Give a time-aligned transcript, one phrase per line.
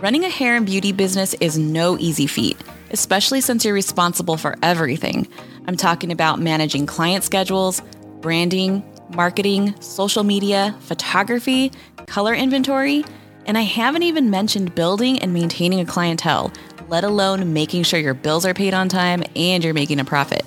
[0.00, 2.56] Running a hair and beauty business is no easy feat,
[2.92, 5.26] especially since you're responsible for everything.
[5.66, 7.82] I'm talking about managing client schedules,
[8.20, 11.72] branding, marketing, social media, photography,
[12.06, 13.04] color inventory,
[13.44, 16.52] and I haven't even mentioned building and maintaining a clientele,
[16.86, 20.44] let alone making sure your bills are paid on time and you're making a profit.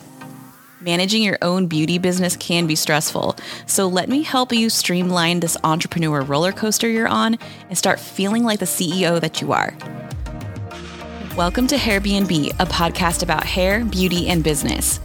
[0.84, 3.36] Managing your own beauty business can be stressful,
[3.68, 7.38] so let me help you streamline this entrepreneur roller coaster you're on
[7.70, 9.76] and start feeling like the CEO that you are.
[11.38, 15.00] Welcome to Hairbnb, a podcast about hair, beauty, and business.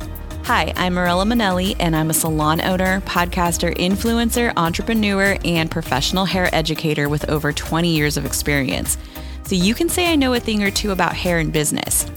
[0.45, 6.49] Hi, I'm Mirella Manelli, and I'm a salon owner, podcaster, influencer, entrepreneur, and professional hair
[6.55, 8.97] educator with over 20 years of experience.
[9.43, 12.11] So you can say I know a thing or two about hair and business.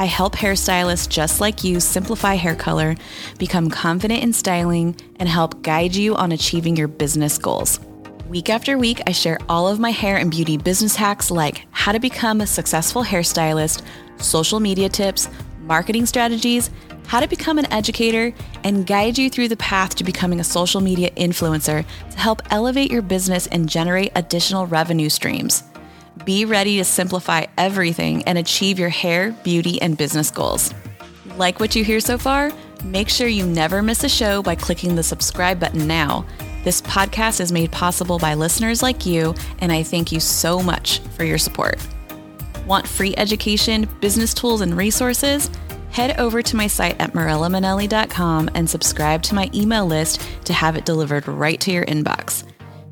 [0.00, 2.96] I help hairstylists just like you simplify hair color,
[3.36, 7.78] become confident in styling, and help guide you on achieving your business goals.
[8.26, 11.92] Week after week, I share all of my hair and beauty business hacks like how
[11.92, 13.82] to become a successful hairstylist,
[14.16, 15.28] social media tips,
[15.64, 16.70] marketing strategies,
[17.06, 18.32] how to become an educator,
[18.64, 22.90] and guide you through the path to becoming a social media influencer to help elevate
[22.90, 25.62] your business and generate additional revenue streams.
[26.24, 30.74] Be ready to simplify everything and achieve your hair, beauty, and business goals.
[31.38, 32.52] Like what you hear so far?
[32.84, 36.26] Make sure you never miss a show by clicking the subscribe button now.
[36.62, 40.98] This podcast is made possible by listeners like you, and I thank you so much
[41.16, 41.78] for your support.
[42.66, 45.50] Want free education, business tools, and resources?
[45.90, 50.76] Head over to my site at mirellamanelli.com and subscribe to my email list to have
[50.76, 52.44] it delivered right to your inbox.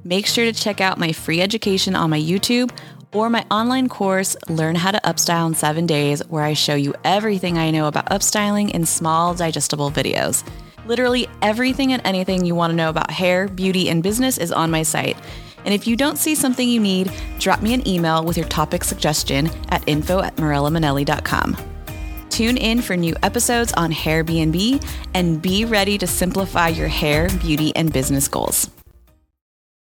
[0.02, 2.70] Make sure to check out my free education on my YouTube
[3.12, 6.94] or my online course, Learn How to Upstyle in Seven Days, where I show you
[7.04, 10.42] everything I know about upstyling in small, digestible videos.
[10.86, 14.70] Literally everything and anything you want to know about hair, beauty, and business is on
[14.70, 15.16] my site.
[15.64, 18.84] And if you don't see something you need, drop me an email with your topic
[18.84, 21.56] suggestion at info at mirellamanelli.com.
[22.30, 24.84] Tune in for new episodes on Hairbnb
[25.14, 28.70] and be ready to simplify your hair, beauty, and business goals.